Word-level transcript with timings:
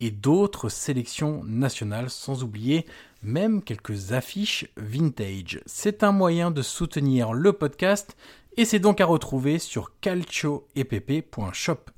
et 0.00 0.10
d'autres 0.10 0.68
sélections 0.68 1.42
nationales, 1.44 2.10
sans 2.10 2.42
oublier 2.42 2.86
même 3.22 3.62
quelques 3.62 4.12
affiches 4.12 4.66
vintage. 4.76 5.60
C'est 5.66 6.02
un 6.02 6.12
moyen 6.12 6.50
de 6.50 6.62
soutenir 6.62 7.32
le 7.32 7.52
podcast 7.52 8.16
et 8.56 8.64
c'est 8.64 8.78
donc 8.78 9.00
à 9.00 9.06
retrouver 9.06 9.58
sur 9.58 9.92
calcioepp.shop. 10.00 11.90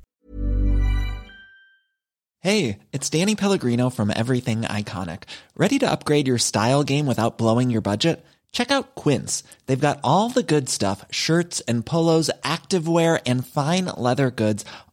Hey, 2.45 2.78
it's 2.92 3.09
Danny 3.09 3.37
Pellegrino 3.37 3.88
from 3.88 4.11
Everything 4.11 4.62
Iconic. 4.62 5.25
Ready 5.56 5.78
to 5.78 5.89
upgrade 5.89 6.27
your 6.27 6.39
style 6.39 6.83
game 6.83 7.06
without 7.06 7.39
blowing 7.39 7.70
your 7.70 7.83
budget? 7.83 8.25
Check 8.50 8.70
out 8.73 8.97
Quince. 8.97 9.45
They've 9.66 9.80
got 9.80 10.00
all 10.03 10.28
the 10.28 10.42
good 10.42 10.69
stuff, 10.69 11.05
shirts 11.11 11.61
and 11.69 11.87
polos, 11.87 12.30
activewear 12.42 13.20
and 13.25 13.47
fine 13.47 13.87
leather 13.97 14.30
goods, 14.30 14.64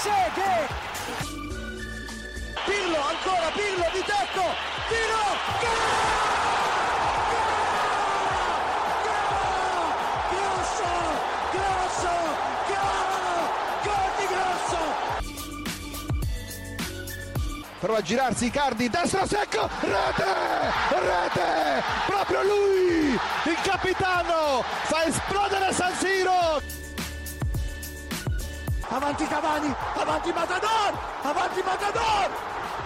Trezeguet! 0.00 0.70
Pirlo, 2.64 3.00
ancora 3.02 3.50
Pirlo 3.52 3.86
di 3.92 4.02
tacco! 4.06 4.54
Tiro! 4.88 5.24
Grosso! 10.30 10.90
Grosso! 11.50 12.14
Gol 13.82 14.10
di 14.18 14.26
Grosso! 14.28 14.82
Prova 17.80 17.98
a 17.98 18.02
girarsi 18.02 18.44
Icardi, 18.46 18.88
destro 18.88 19.26
secco, 19.26 19.68
rete! 19.80 20.24
Rete! 20.90 21.82
Proprio 22.06 22.42
lui! 22.44 23.18
Il 23.44 23.60
capitano! 23.64 24.62
Fa 24.84 25.04
esplodere 25.04 25.72
San 25.72 25.92
Siro! 25.96 26.76
Avanti 28.90 29.26
Cavani, 29.26 29.74
avanti 29.98 30.32
Matador! 30.32 30.92
Avanti 31.22 31.60
Matador! 31.64 32.30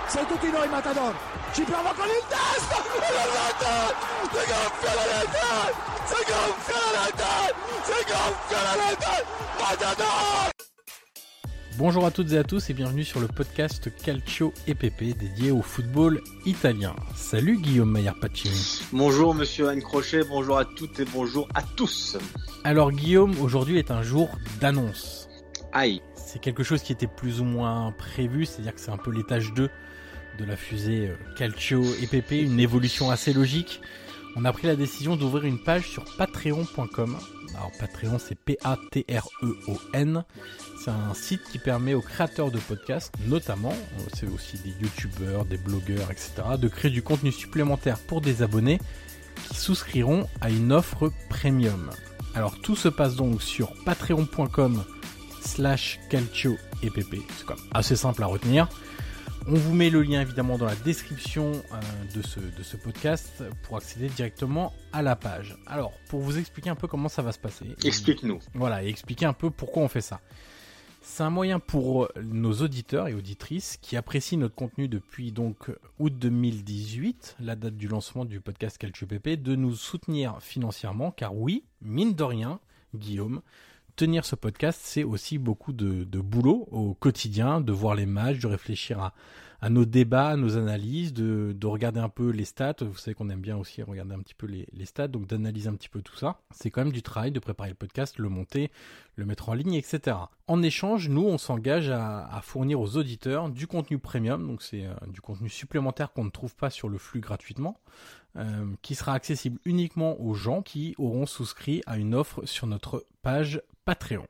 Sei 0.09 0.27
tutti 0.27 0.50
noi 0.50 0.69
Matador! 0.69 1.15
Ci 1.53 1.62
prova 1.62 1.93
con 1.95 2.06
il 2.06 2.25
destro! 2.28 2.83
E 2.97 3.12
la 3.12 3.25
rete! 3.37 3.75
Si 4.33 4.43
gonfia 4.50 4.95
la 4.95 5.05
rete! 5.21 5.50
Si 6.09 6.21
gonfia 6.31 6.81
la 6.81 7.05
rete! 7.05 7.55
Si 7.84 7.99
gonfia 8.09 8.62
la 8.62 8.73
rete! 8.89 9.27
Matador! 9.61 10.50
Bonjour 11.78 12.05
à 12.05 12.11
toutes 12.11 12.33
et 12.33 12.39
à 12.39 12.45
tous 12.45 12.69
et 12.71 12.75
bienvenue 12.75 13.05
sur 13.05 13.21
le 13.21 13.29
podcast 13.29 13.91
Calcio 14.03 14.53
EPP 14.67 15.19
dédié 15.19 15.50
au 15.50 15.62
football 15.62 16.21
italien. 16.44 16.94
Salut 17.15 17.59
Guillaume 17.59 17.91
Maillard 17.91 18.19
Pacini. 18.21 18.83
Bonjour 18.93 19.34
Monsieur 19.34 19.69
Anne 19.69 19.83
Crochet, 19.83 20.23
bonjour 20.25 20.59
à 20.59 20.65
toutes 20.65 21.00
et 21.00 21.06
bonjour 21.06 21.49
à 21.55 21.62
tous. 21.62 22.19
Alors 22.65 22.93
Guillaume, 22.93 23.34
aujourd'hui 23.41 23.79
est 23.79 23.91
un 23.91 24.03
jour 24.03 24.29
d'annonce. 24.61 25.29
Aïe. 25.73 26.03
C'est 26.32 26.38
quelque 26.38 26.62
chose 26.62 26.82
qui 26.82 26.93
était 26.93 27.06
plus 27.06 27.43
ou 27.43 27.44
moins 27.44 27.93
prévu, 27.93 28.47
c'est-à-dire 28.47 28.75
que 28.75 28.81
c'est 28.81 28.91
un 28.91 28.97
peu 28.97 29.10
l'étage 29.10 29.53
2 29.53 29.69
de 30.38 30.44
la 30.47 30.56
fusée 30.56 31.09
euh, 31.09 31.34
Calcio 31.37 31.84
EPP, 32.00 32.32
une 32.32 32.59
évolution 32.59 33.10
assez 33.10 33.34
logique. 33.34 33.82
On 34.34 34.47
a 34.47 34.53
pris 34.54 34.66
la 34.66 34.75
décision 34.75 35.16
d'ouvrir 35.16 35.44
une 35.44 35.62
page 35.62 35.91
sur 35.91 36.04
patreon.com. 36.16 37.19
Alors 37.54 37.70
Patreon 37.78 38.19
c'est 38.19 38.34
P-A-T-R-E-O-N. 38.34 40.25
C'est 40.82 40.91
un 40.91 41.12
site 41.12 41.43
qui 41.53 41.59
permet 41.59 41.93
aux 41.93 42.00
créateurs 42.00 42.50
de 42.50 42.59
podcasts, 42.59 43.12
notamment, 43.26 43.75
euh, 43.75 44.03
c'est 44.14 44.26
aussi 44.26 44.56
des 44.56 44.72
youtubeurs, 44.81 45.44
des 45.44 45.59
blogueurs, 45.59 46.10
etc., 46.10 46.32
de 46.59 46.69
créer 46.69 46.91
du 46.91 47.03
contenu 47.03 47.31
supplémentaire 47.31 47.99
pour 47.99 48.22
des 48.22 48.41
abonnés 48.41 48.81
qui 49.50 49.59
souscriront 49.59 50.26
à 50.41 50.49
une 50.49 50.72
offre 50.72 51.12
premium. 51.28 51.91
Alors 52.34 52.59
tout 52.59 52.75
se 52.75 52.88
passe 52.88 53.16
donc 53.16 53.43
sur 53.43 53.75
patreon.com 53.84 54.82
slash 55.42 56.00
calcio 56.08 56.56
epp. 56.82 56.94
C'est 57.36 57.47
quand 57.47 57.56
même 57.56 57.66
assez 57.72 57.97
simple 57.97 58.22
à 58.22 58.26
retenir. 58.26 58.69
On 59.48 59.54
vous 59.54 59.75
met 59.75 59.91
le 59.91 60.03
lien 60.03 60.20
évidemment 60.20 60.56
dans 60.56 60.66
la 60.66 60.76
description 60.76 61.50
euh, 61.50 62.14
de, 62.14 62.22
ce, 62.22 62.38
de 62.38 62.62
ce 62.62 62.76
podcast 62.76 63.42
pour 63.64 63.76
accéder 63.76 64.08
directement 64.08 64.72
à 64.92 65.02
la 65.02 65.16
page. 65.16 65.56
Alors, 65.66 65.92
pour 66.08 66.20
vous 66.20 66.38
expliquer 66.38 66.70
un 66.70 66.76
peu 66.76 66.86
comment 66.86 67.08
ça 67.08 67.22
va 67.22 67.32
se 67.32 67.41
passer. 67.41 67.66
Explique-nous. 67.84 68.38
Voilà, 68.54 68.84
et 68.84 68.88
expliquer 68.88 69.26
un 69.26 69.32
peu 69.32 69.50
pourquoi 69.50 69.82
on 69.82 69.88
fait 69.88 70.00
ça. 70.00 70.20
C'est 71.04 71.25
un 71.25 71.31
moyen 71.31 71.58
pour 71.58 72.08
nos 72.22 72.52
auditeurs 72.52 73.08
et 73.08 73.14
auditrices 73.14 73.76
qui 73.82 73.97
apprécient 73.97 74.38
notre 74.38 74.54
contenu 74.54 74.86
depuis 74.86 75.32
donc 75.32 75.72
août 75.98 76.12
2018, 76.16 77.36
la 77.41 77.56
date 77.56 77.76
du 77.76 77.88
lancement 77.88 78.25
du 78.25 78.41
podcast 78.41 78.78
Calcio 78.78 79.08
PP, 79.08 79.42
de 79.42 79.56
nous 79.56 79.75
soutenir 79.75 80.41
financièrement, 80.41 81.10
car 81.10 81.34
oui, 81.34 81.64
mine 81.81 82.14
de 82.14 82.22
rien, 82.22 82.60
Guillaume, 82.94 83.42
tenir 83.97 84.25
ce 84.25 84.34
podcast, 84.34 84.80
c'est 84.82 85.04
aussi 85.04 85.38
beaucoup 85.38 85.72
de, 85.72 86.04
boulot 86.20 86.69
au 86.70 86.94
quotidien, 86.94 87.60
de 87.60 87.72
voir 87.72 87.94
les 87.94 88.06
matchs, 88.06 88.38
de 88.38 88.46
réfléchir 88.46 89.12
à, 89.61 89.70
nos 89.70 89.84
débats, 89.84 90.31
à 90.31 90.37
nos 90.37 90.56
analyses, 90.56 91.12
de, 91.12 91.55
de, 91.56 91.67
regarder 91.67 92.00
un 92.00 92.08
peu 92.08 92.31
les 92.31 92.44
stats. 92.44 92.76
Vous 92.81 92.96
savez 92.96 93.14
qu'on 93.14 93.31
aime 93.31 93.40
bien 93.40 93.56
aussi 93.56 93.82
regarder 93.82 94.14
un 94.14 94.19
petit 94.19 94.34
peu 94.34 94.46
les, 94.46 94.87
stats, 94.87 95.08
donc 95.08 95.26
d'analyser 95.26 95.69
un 95.69 95.75
petit 95.75 95.88
peu 95.88 96.02
tout 96.02 96.17
ça. 96.17 96.40
C'est 96.50 96.70
quand 96.70 96.82
même 96.82 96.93
du 96.93 97.02
travail 97.02 97.31
de 97.31 97.38
préparer 97.38 97.69
le 97.69 97.76
podcast, 97.76 98.19
le 98.19 98.28
monter, 98.28 98.70
le 99.17 99.25
mettre 99.25 99.50
en 99.50 99.55
ligne, 99.55 99.75
etc. 99.75 100.17
En 100.49 100.62
échange, 100.62 101.08
nous, 101.08 101.25
on 101.25 101.38
s'engage 101.38 101.90
à, 101.90 102.26
à, 102.26 102.40
fournir 102.43 102.81
aux 102.81 102.96
auditeurs 102.96 103.50
du 103.50 103.67
contenu 103.67 103.99
premium, 103.99 104.46
donc 104.46 104.62
c'est 104.62 104.84
euh, 104.84 104.94
du 105.06 105.20
contenu 105.20 105.49
supplémentaire 105.49 106.12
qu'on 106.12 106.25
ne 106.25 106.31
trouve 106.31 106.56
pas 106.56 106.70
sur 106.70 106.88
le 106.88 106.99
flux 106.99 107.20
gratuitement. 107.20 107.78
Euh, 108.38 108.64
qui 108.81 108.94
sera 108.94 109.12
accessible 109.12 109.58
uniquement 109.67 110.19
aux 110.19 110.32
gens 110.32 110.62
qui 110.62 110.94
auront 110.96 111.26
souscrit 111.26 111.82
à 111.84 111.99
une 111.99 112.14
offre 112.14 112.46
sur 112.46 112.67
notre 112.67 113.05
page 113.20 113.61
Patreon. 113.84 114.26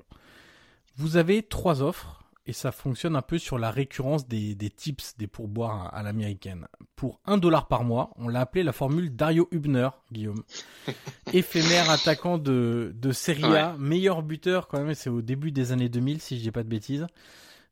Vous 0.96 1.16
avez 1.16 1.42
trois 1.42 1.82
offres 1.82 2.22
et 2.44 2.52
ça 2.52 2.72
fonctionne 2.72 3.14
un 3.14 3.22
peu 3.22 3.38
sur 3.38 3.58
la 3.58 3.70
récurrence 3.70 4.26
des, 4.26 4.54
des 4.54 4.70
tips, 4.70 5.16
des 5.16 5.28
pourboires 5.28 5.94
à, 5.94 6.02
l'américaine. 6.02 6.66
Pour 6.96 7.20
un 7.24 7.38
dollar 7.38 7.68
par 7.68 7.84
mois, 7.84 8.10
on 8.16 8.28
l'a 8.28 8.40
appelé 8.40 8.64
la 8.64 8.72
formule 8.72 9.14
Dario 9.14 9.48
Hubner, 9.52 9.90
Guillaume. 10.10 10.42
Éphémère 11.32 11.90
attaquant 11.90 12.38
de, 12.38 12.92
de 12.96 13.12
Serie 13.12 13.44
A, 13.44 13.72
ouais. 13.72 13.78
meilleur 13.78 14.22
buteur 14.22 14.66
quand 14.66 14.82
même, 14.82 14.94
c'est 14.94 15.10
au 15.10 15.22
début 15.22 15.52
des 15.52 15.72
années 15.72 15.88
2000 15.88 16.20
si 16.20 16.36
je 16.36 16.42
dis 16.42 16.50
pas 16.50 16.64
de 16.64 16.68
bêtises. 16.68 17.06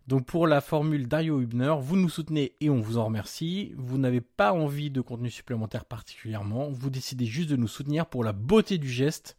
Donc 0.07 0.25
pour 0.25 0.47
la 0.47 0.61
formule 0.61 1.09
Dario 1.09 1.41
Hübner, 1.41 1.75
vous 1.81 1.97
nous 1.97 2.09
soutenez 2.09 2.55
et 2.61 2.71
on 2.71 2.81
vous 2.81 2.99
en 2.99 3.05
remercie. 3.05 3.75
Vous 3.77 3.99
n'avez 3.99 4.21
pas 4.21 4.53
envie 4.53 4.91
de 4.91 5.01
contenu 5.01 5.31
supplémentaire 5.31 5.85
particulièrement. 5.85 6.69
Vous 6.71 6.91
décidez 6.91 7.27
juste 7.27 7.51
de 7.51 7.57
nous 7.57 7.69
soutenir 7.69 8.07
pour 8.07 8.25
la 8.25 8.33
beauté 8.33 8.79
du 8.79 8.89
geste 8.89 9.37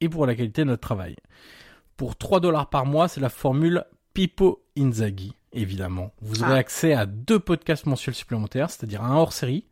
et 0.00 0.08
pour 0.08 0.26
la 0.26 0.34
qualité 0.34 0.62
de 0.62 0.68
notre 0.68 0.80
travail. 0.80 1.16
Pour 1.96 2.16
3 2.16 2.40
dollars 2.40 2.68
par 2.70 2.86
mois, 2.86 3.08
c'est 3.08 3.20
la 3.20 3.28
formule 3.28 3.84
Pipo 4.14 4.62
Inzaghi, 4.76 5.32
évidemment. 5.52 6.12
Vous 6.20 6.42
aurez 6.42 6.52
Ah. 6.54 6.56
accès 6.56 6.92
à 6.94 7.06
deux 7.06 7.38
podcasts 7.38 7.86
mensuels 7.86 8.14
supplémentaires, 8.14 8.70
c'est-à-dire 8.70 9.02
un 9.02 9.14
hors-série. 9.16 9.64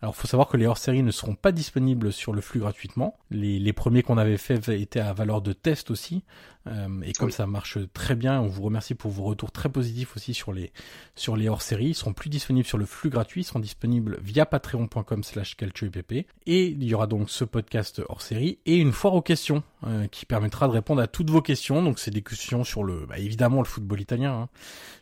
Alors, 0.00 0.16
faut 0.16 0.26
savoir 0.26 0.48
que 0.48 0.56
les 0.56 0.66
hors-séries 0.66 1.04
ne 1.04 1.12
seront 1.12 1.36
pas 1.36 1.52
disponibles 1.52 2.12
sur 2.12 2.32
le 2.32 2.40
flux 2.40 2.58
gratuitement. 2.58 3.14
Les, 3.30 3.60
les 3.60 3.72
premiers 3.72 4.02
qu'on 4.02 4.18
avait 4.18 4.36
fait 4.36 4.68
étaient 4.80 4.98
à 4.98 5.12
valeur 5.12 5.42
de 5.42 5.52
test 5.52 5.92
aussi. 5.92 6.24
Euh, 6.66 7.00
et 7.02 7.12
comme 7.12 7.26
Oui. 7.26 7.32
ça 7.32 7.46
marche 7.46 7.78
très 7.92 8.16
bien, 8.16 8.40
on 8.40 8.48
vous 8.48 8.62
remercie 8.62 8.96
pour 8.96 9.12
vos 9.12 9.22
retours 9.22 9.52
très 9.52 9.68
positifs 9.68 10.16
aussi 10.16 10.34
sur 10.34 10.52
les, 10.52 10.72
sur 11.14 11.36
les 11.36 11.48
hors-séries. 11.48 11.90
Ils 11.90 11.94
seront 11.94 12.14
plus 12.14 12.30
disponibles 12.30 12.66
sur 12.66 12.78
le 12.78 12.84
flux 12.86 13.10
gratuit, 13.10 13.42
ils 13.42 13.44
seront 13.44 13.60
disponibles 13.60 14.18
via 14.20 14.44
patreon.com 14.44 15.22
slash. 15.22 15.56
Et 16.46 16.66
il 16.66 16.82
y 16.82 16.94
aura 16.94 17.06
donc 17.06 17.30
ce 17.30 17.44
podcast 17.44 18.02
hors-série 18.08 18.58
et 18.66 18.78
une 18.78 18.90
foire 18.92 19.14
aux 19.14 19.22
questions 19.22 19.62
euh, 19.86 20.06
qui 20.08 20.26
permettra 20.26 20.68
de 20.68 20.72
répondre 20.72 21.00
à 21.02 21.06
toutes 21.06 21.30
vos 21.30 21.42
questions. 21.42 21.82
Donc 21.82 21.98
c'est 21.98 22.10
des 22.10 22.22
questions 22.22 22.64
sur 22.64 22.84
le, 22.84 23.06
bah, 23.06 23.18
évidemment 23.18 23.58
le 23.58 23.66
football 23.66 24.00
italien, 24.00 24.32
hein, 24.32 24.48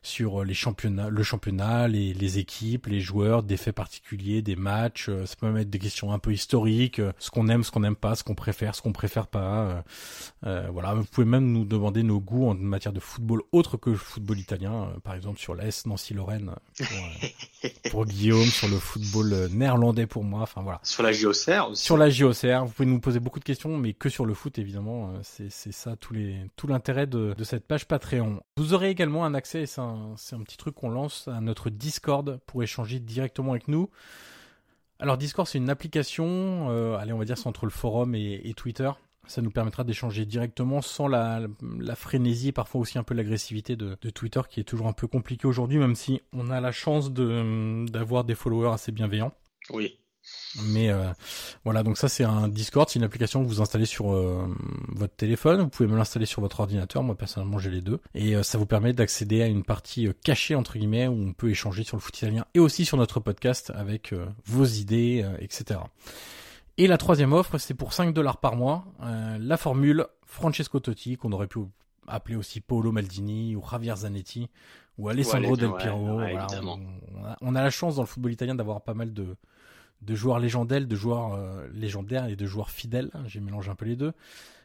sur 0.03 0.45
les 0.45 0.55
championnats, 0.55 1.09
le 1.11 1.23
championnat, 1.23 1.89
les, 1.89 2.15
les 2.15 2.39
équipes, 2.39 2.87
les 2.87 3.01
joueurs, 3.01 3.43
des 3.43 3.57
faits 3.57 3.75
particuliers, 3.75 4.43
des 4.43 4.57
matchs. 4.57 5.09
euh, 5.09 5.27
ça 5.27 5.37
peut 5.37 5.47
même 5.47 5.59
être 5.59 5.71
des 5.71 5.79
questions 5.79 6.13
un 6.13 6.19
peu 6.19 6.33
historiques, 6.33 6.99
euh, 7.01 7.13
ce 7.19 7.31
qu'on 7.31 7.49
aime, 7.49 7.65
ce 7.65 7.71
qu'on 7.71 7.81
n'aime 7.81 7.97
pas, 7.97 8.15
ce 8.15 8.25
qu'on 8.25 8.35
préfère, 8.35 8.75
ce 8.75 8.83
qu'on 8.83 8.93
préfère 8.93 9.27
pas. 9.27 9.61
euh, 9.67 9.83
euh, 10.47 10.69
voilà, 10.73 10.95
vous 10.95 11.05
pouvez 11.05 11.27
même 11.27 11.53
nous 11.53 11.65
demander 11.65 12.03
nos 12.03 12.21
goûts 12.21 12.49
en 12.49 12.55
matière 12.55 12.93
de 12.93 13.01
football 13.01 13.43
autre 13.53 13.77
que 13.77 13.91
le 13.91 13.97
football 13.97 14.39
italien, 14.39 14.85
euh, 14.95 15.01
par 15.01 15.15
exemple 15.15 15.39
sur 15.39 15.55
l'AS 15.55 15.87
Nancy-Lorraine 15.87 16.53
pour, 16.79 16.87
euh, 17.65 17.69
pour 17.91 18.07
Guillaume, 18.07 18.47
sur 18.47 18.69
le 18.69 18.79
football 18.79 19.33
euh, 19.33 19.49
néerlandais 19.49 20.07
pour 20.07 20.25
moi. 20.25 20.41
Enfin 20.43 20.63
voilà. 20.63 20.81
Sur 20.83 21.03
la 21.03 21.13
JOCR 21.13 21.69
aussi. 21.71 21.83
Sur 21.85 21.97
la 21.99 22.09
JOCR, 22.09 22.65
vous 22.65 22.73
pouvez 22.73 22.87
nous 22.89 23.01
poser 23.01 23.21
beaucoup 23.21 23.39
de 23.39 23.45
questions, 23.45 23.77
mais 23.77 23.93
que 23.93 24.09
sur 24.09 24.25
le 24.25 24.35
foot, 24.35 24.59
évidemment. 24.59 24.70
Euh, 24.77 25.21
C'est 25.23 25.73
ça 25.73 25.97
tout 25.97 26.67
l'intérêt 26.67 27.07
de, 27.07 27.35
cette 27.43 27.67
page 27.67 27.87
Patreon. 27.87 28.41
Vous 28.57 28.75
aurez 28.75 28.91
également 28.91 29.25
un 29.25 29.35
accès, 29.35 29.67
c'est 29.67 29.81
un, 29.81 30.15
petit 30.45 30.57
truc 30.57 30.75
qu'on 30.75 30.91
lance, 30.91 31.29
à 31.29 31.41
notre 31.41 31.71
Discord 31.71 32.41
pour 32.47 32.63
échanger 32.63 33.01
directement 33.01 33.53
avec 33.53 33.69
nous. 33.69 33.91
Alors 34.99 35.17
Discord, 35.17 35.49
c'est 35.49 35.59
une 35.59 35.71
application, 35.71 36.69
euh, 36.71 36.97
allez, 36.97 37.13
on 37.13 37.19
va 37.19 37.25
dire 37.25 37.39
c'est 37.39 37.47
entre 37.47 37.65
le 37.65 37.71
forum 37.71 38.15
et, 38.15 38.53
Twitter. 38.57 38.91
Ça 39.27 39.43
nous 39.43 39.51
permettra 39.51 39.85
d'échanger 39.85 40.27
directement 40.27 40.83
sans 40.83 41.07
la, 41.07 41.47
frénésie 41.95 42.49
et 42.49 42.53
parfois 42.53 42.81
aussi 42.81 42.99
un 42.99 43.03
peu 43.03 43.15
l'agressivité 43.15 43.77
de, 43.77 43.95
Twitter 43.95 44.41
qui 44.49 44.61
est 44.61 44.65
toujours 44.65 44.89
un 44.89 44.93
peu 44.93 45.07
compliqué 45.07 45.47
aujourd'hui, 45.47 45.79
même 45.79 45.95
si 45.95 46.21
on 46.33 46.51
a 46.51 46.61
la 46.61 46.73
chance 46.73 47.13
d'avoir 47.13 48.25
des 48.25 48.35
followers 48.35 48.73
assez 48.73 48.93
bienveillants. 48.93 49.33
Oui. 49.71 49.99
Mais 50.65 50.91
euh, 50.91 51.05
voilà, 51.65 51.83
donc 51.83 51.97
ça 51.97 52.09
c'est 52.09 52.25
un 52.25 52.49
Discord, 52.49 52.89
c'est 52.89 52.99
une 52.99 53.05
application 53.05 53.43
que 53.43 53.49
vous 53.49 53.61
installez 53.61 53.85
sur 53.85 54.13
euh, 54.13 54.49
votre 54.89 55.15
téléphone, 55.15 55.61
vous 55.61 55.69
pouvez 55.69 55.89
me 55.89 55.97
l'installer 55.97 56.27
sur 56.27 56.41
votre 56.43 56.59
ordinateur, 56.59 57.03
moi 57.05 57.15
personnellement 57.15 57.59
j'ai 57.59 57.71
les 57.71 57.81
deux, 57.81 58.01
et 58.15 58.35
euh, 58.35 58.43
ça 58.43 58.59
vous 58.59 58.67
permet 58.67 58.93
d'accéder 58.93 59.43
à 59.43 59.47
une 59.47 59.63
partie 59.63 60.09
euh, 60.09 60.13
cachée 60.25 60.57
entre 60.57 60.77
guillemets 60.77 61.07
où 61.07 61.13
on 61.13 61.33
peut 61.33 61.51
échanger 61.51 61.85
sur 61.85 61.97
le 61.97 62.01
foot 62.01 62.19
italien 62.19 62.45
et 62.55 62.59
aussi 62.59 62.85
sur 62.85 62.97
notre 62.97 63.21
podcast 63.21 63.71
avec 63.77 64.13
euh, 64.13 64.27
vos 64.45 64.65
idées, 64.65 65.23
euh, 65.25 65.37
etc. 65.39 65.79
Et 66.79 66.87
la 66.89 66.99
troisième 66.99 67.33
offre, 67.33 67.59
c'est 67.59 67.75
pour 67.75 67.93
5 67.93 68.13
dollars 68.13 68.39
par 68.39 68.57
mois, 68.57 68.85
euh, 69.03 69.39
la 69.41 69.57
formule 69.57 70.07
Francesco 70.27 70.81
Totti, 70.81 71.17
qu'on 71.17 71.31
aurait 71.31 71.47
pu 71.47 71.61
appeler 72.09 72.37
aussi 72.37 72.61
Paolo 72.61 72.91
Maldini 72.91 73.55
ou 73.55 73.63
Javier 73.71 73.95
Zanetti 73.97 74.49
ou 74.99 75.09
Alessandro 75.09 75.53
Ouais, 75.53 75.57
Del 75.59 75.69
ouais, 75.69 75.77
ouais, 75.77 76.33
Voilà, 76.33 76.43
évidemment. 76.45 76.79
on, 77.15 77.21
on 77.21 77.25
a, 77.25 77.37
on 77.41 77.55
a 77.55 77.63
la 77.63 77.71
chance 77.71 77.97
dans 77.97 78.03
le 78.03 78.09
football 78.09 78.33
italien 78.33 78.55
d'avoir 78.57 78.81
pas 78.81 78.95
mal 78.95 79.13
de, 79.13 79.37
de 80.03 80.15
joueurs 80.15 80.39
légendaires, 80.39 80.87
de 80.87 80.97
joueurs 80.97 81.35
euh, 81.35 81.69
légendaires 81.73 82.27
et 82.27 82.37
de 82.37 82.47
joueurs 82.47 82.71
fidèles. 82.71 83.11
J'ai 83.27 83.41
mélangé 83.41 83.71
un 83.71 83.75
peu 83.75 83.85
les 83.85 83.97
deux. 83.97 84.13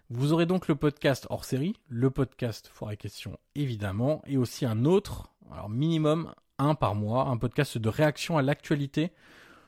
Vous 0.09 0.33
aurez 0.33 0.45
donc 0.45 0.67
le 0.67 0.75
podcast 0.75 1.25
hors 1.29 1.45
série, 1.45 1.75
le 1.89 2.09
podcast 2.11 2.69
Foire 2.71 2.91
et 2.91 2.97
Questions 2.97 3.37
évidemment, 3.55 4.21
et 4.27 4.37
aussi 4.37 4.65
un 4.65 4.85
autre, 4.85 5.31
alors 5.51 5.69
minimum 5.69 6.31
un 6.59 6.75
par 6.75 6.95
mois, 6.95 7.27
un 7.27 7.37
podcast 7.37 7.77
de 7.77 7.89
réaction 7.89 8.37
à 8.37 8.41
l'actualité, 8.41 9.11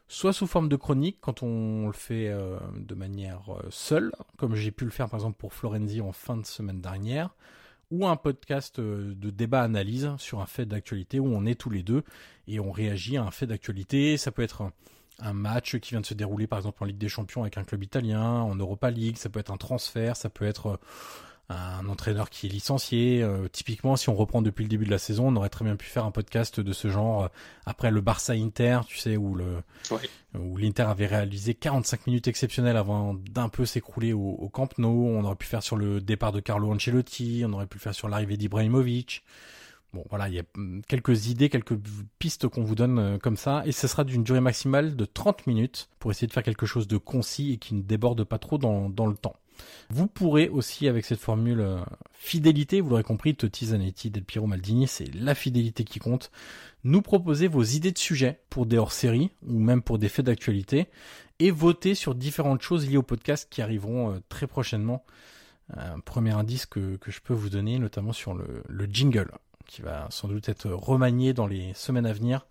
soit 0.07 0.33
sous 0.33 0.47
forme 0.47 0.69
de 0.69 0.75
chronique 0.75 1.17
quand 1.19 1.43
on 1.43 1.87
le 1.87 1.93
fait 1.93 2.29
euh, 2.29 2.59
de 2.77 2.95
manière 2.95 3.51
euh, 3.51 3.67
seule, 3.71 4.11
comme 4.37 4.55
j'ai 4.55 4.71
pu 4.71 4.85
le 4.85 4.91
faire 4.91 5.09
par 5.09 5.19
exemple 5.19 5.37
pour 5.37 5.53
Florenzi 5.53 6.01
en 6.01 6.11
fin 6.11 6.37
de 6.37 6.45
semaine 6.45 6.81
dernière, 6.81 7.35
ou 7.89 8.05
un 8.05 8.15
podcast 8.15 8.79
de 8.79 9.29
débat-analyse 9.29 10.11
sur 10.17 10.41
un 10.41 10.45
fait 10.45 10.65
d'actualité 10.65 11.19
où 11.19 11.27
on 11.27 11.45
est 11.45 11.55
tous 11.55 11.69
les 11.69 11.83
deux 11.83 12.03
et 12.47 12.59
on 12.59 12.71
réagit 12.71 13.17
à 13.17 13.23
un 13.23 13.31
fait 13.31 13.47
d'actualité. 13.47 14.17
Ça 14.17 14.31
peut 14.31 14.41
être 14.41 14.71
un, 15.19 15.33
match 15.33 15.77
qui 15.77 15.91
vient 15.91 16.01
de 16.01 16.05
se 16.05 16.13
dérouler 16.13 16.47
par 16.47 16.59
exemple 16.59 16.83
en 16.83 16.85
Ligue 16.85 16.97
des 16.97 17.09
Champions 17.09 17.41
avec 17.41 17.57
un 17.57 17.63
club 17.63 17.83
italien, 17.83 18.23
en 18.23 18.55
Europa 18.55 18.89
League, 18.91 19.17
ça 19.17 19.29
peut 19.29 19.39
être 19.39 19.51
un 19.51 19.57
transfert, 19.57 20.15
ça 20.15 20.29
peut 20.29 20.45
être 20.45 20.67
euh, 20.67 20.77
un 21.49 21.87
entraîneur 21.87 22.29
qui 22.29 22.47
est 22.47 22.49
licencié. 22.49 23.21
Euh, 23.23 23.47
typiquement, 23.47 23.95
si 23.95 24.09
on 24.09 24.15
reprend 24.15 24.41
depuis 24.41 24.63
le 24.63 24.69
début 24.69 24.85
de 24.85 24.91
la 24.91 24.97
saison, 24.97 25.27
on 25.27 25.35
aurait 25.37 25.49
très 25.49 25.63
bien 25.63 25.75
pu 25.75 25.85
faire 25.85 26.05
un 26.05 26.11
podcast 26.11 26.59
de 26.59 26.73
ce 26.73 26.89
genre 26.89 27.23
euh, 27.23 27.27
après 27.65 27.89
le 27.89 28.01
Barça 28.01 28.33
Inter, 28.33 28.81
tu 28.87 28.97
sais, 28.97 29.15
où 29.15 29.35
le 29.35 29.61
Ouais. 29.91 30.09
où 30.37 30.57
l'Inter 30.57 30.83
avait 30.83 31.07
réalisé 31.07 31.53
45 31.53 32.07
minutes 32.07 32.27
exceptionnelles 32.27 32.75
avant 32.77 33.13
d'un 33.13 33.47
peu 33.47 33.65
s'écrouler 33.65 34.11
au, 34.11 34.19
au 34.19 34.49
Camp 34.49 34.77
Nou. 34.77 35.07
On 35.07 35.23
aurait 35.23 35.35
pu 35.35 35.47
faire 35.47 35.63
sur 35.63 35.77
le 35.77 36.01
départ 36.01 36.33
de 36.33 36.41
Carlo 36.41 36.71
Ancelotti, 36.73 37.43
on 37.45 37.53
aurait 37.53 37.67
pu 37.67 37.77
le 37.77 37.81
faire 37.81 37.95
sur 37.95 38.09
l'arrivée 38.09 38.35
d'Ibrahimovic. 38.35 39.23
Bon, 39.97 40.05
voilà, 40.11 40.29
il 40.29 40.35
y 40.35 40.39
a 40.39 40.43
hum, 40.55 40.83
quelques 40.87 41.27
idées, 41.27 41.49
quelques 41.49 41.75
pistes 42.19 42.47
qu'on 42.47 42.63
vous 42.63 42.75
donne 42.75 42.99
euh, 42.99 43.17
comme 43.17 43.35
ça, 43.35 43.63
et 43.65 43.71
ce 43.71 43.87
sera 43.87 44.03
d'une 44.03 44.23
durée 44.23 44.41
maximale 44.41 44.95
de 44.95 45.05
30 45.05 45.47
minutes 45.47 45.89
pour 45.97 46.11
essayer 46.11 46.27
de 46.27 46.33
faire 46.33 46.43
quelque 46.43 46.67
chose 46.67 46.87
de 46.87 46.97
concis 46.97 47.53
et 47.53 47.57
qui 47.57 47.73
ne 47.73 47.81
déborde 47.81 48.23
pas 48.23 48.37
trop 48.37 48.59
dans, 48.59 48.87
le 48.87 49.15
temps. 49.15 49.35
Vous 49.89 50.05
pourrez 50.05 50.49
aussi, 50.49 50.87
avec 50.87 51.03
cette 51.03 51.19
formule 51.19 51.61
euh, 51.61 51.79
fidélité, 52.11 52.79
vous 52.79 52.91
l'aurez 52.91 53.01
compris, 53.01 53.33
Totti, 53.33 53.65
Zanetti, 53.67 54.11
Del 54.11 54.23
Piero, 54.23 54.45
Maldini, 54.45 54.87
c'est 54.87 55.11
la 55.15 55.33
fidélité 55.33 55.83
qui 55.83 55.97
compte, 55.97 56.29
nous 56.83 57.01
proposer 57.01 57.47
vos 57.47 57.63
idées 57.63 57.91
de 57.91 57.97
sujets 57.97 58.39
pour 58.51 58.67
des 58.67 58.77
hors-séries 58.77 59.31
ou 59.47 59.57
même 59.57 59.81
pour 59.81 59.97
des 59.97 60.09
faits 60.09 60.27
d'actualité 60.27 60.89
et 61.39 61.49
voter 61.49 61.95
sur 61.95 62.13
différentes 62.13 62.61
choses 62.61 62.87
liées 62.87 62.97
au 62.97 63.03
podcast 63.03 63.47
qui 63.49 63.63
arriveront 63.63 64.11
euh, 64.11 64.19
très 64.29 64.45
prochainement. 64.45 65.03
Un 65.75 65.99
premier 65.99 66.31
indice 66.31 66.67
que, 66.67 66.99
je 67.07 67.19
peux 67.19 67.33
vous 67.33 67.49
donner, 67.49 67.77
notamment 67.77 68.13
sur 68.13 68.33
le 68.33 68.85
jingle, 68.89 69.29
qui 69.67 69.81
va 69.81 70.07
sans 70.09 70.27
doute 70.27 70.49
être 70.49 70.69
remanié 70.69 71.33
dans 71.33 71.45
les 71.45 71.73
semaines 71.73 72.05
à 72.05 72.13
venir, 72.13 72.47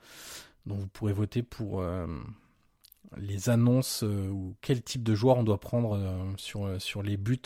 dont 0.66 0.76
vous 0.76 0.86
pourrez 0.86 1.12
voter 1.12 1.42
pour 1.42 1.80
euh, 1.80 2.06
les 3.16 3.48
annonces 3.48 4.02
euh, 4.04 4.28
ou 4.28 4.54
quel 4.60 4.82
type 4.82 5.02
de 5.02 5.14
joueur 5.14 5.38
on 5.38 5.42
doit 5.42 5.58
prendre 5.58 5.96
euh, 5.96 6.22
sur, 6.36 6.80
sur 6.80 7.02
les 7.02 7.16
buts 7.16 7.40